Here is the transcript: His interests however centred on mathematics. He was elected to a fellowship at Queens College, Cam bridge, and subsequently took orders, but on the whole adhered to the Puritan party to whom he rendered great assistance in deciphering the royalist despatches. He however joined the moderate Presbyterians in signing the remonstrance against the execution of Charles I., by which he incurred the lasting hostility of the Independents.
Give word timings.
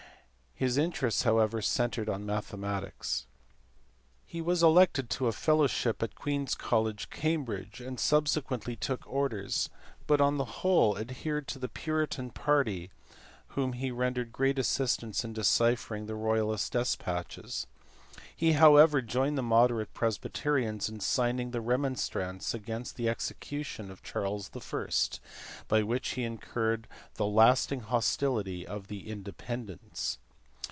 His 0.53 0.77
interests 0.77 1.23
however 1.23 1.59
centred 1.59 2.07
on 2.07 2.23
mathematics. 2.23 3.25
He 4.27 4.43
was 4.43 4.61
elected 4.61 5.09
to 5.09 5.25
a 5.25 5.31
fellowship 5.31 6.03
at 6.03 6.13
Queens 6.13 6.53
College, 6.53 7.09
Cam 7.09 7.45
bridge, 7.45 7.81
and 7.81 7.99
subsequently 7.99 8.75
took 8.75 9.01
orders, 9.07 9.71
but 10.05 10.21
on 10.21 10.37
the 10.37 10.61
whole 10.61 10.99
adhered 10.99 11.47
to 11.47 11.57
the 11.57 11.67
Puritan 11.67 12.29
party 12.29 12.89
to 12.89 12.93
whom 13.55 13.73
he 13.73 13.89
rendered 13.89 14.31
great 14.31 14.59
assistance 14.59 15.25
in 15.25 15.33
deciphering 15.33 16.05
the 16.05 16.13
royalist 16.13 16.73
despatches. 16.73 17.65
He 18.35 18.51
however 18.51 19.01
joined 19.01 19.39
the 19.39 19.41
moderate 19.41 19.95
Presbyterians 19.95 20.87
in 20.87 20.99
signing 20.99 21.49
the 21.49 21.61
remonstrance 21.61 22.53
against 22.53 22.97
the 22.97 23.09
execution 23.09 23.89
of 23.89 24.03
Charles 24.03 24.51
I., 24.53 24.89
by 25.67 25.81
which 25.81 26.09
he 26.09 26.23
incurred 26.23 26.87
the 27.15 27.25
lasting 27.25 27.79
hostility 27.79 28.67
of 28.67 28.89
the 28.89 29.09
Independents. 29.09 30.19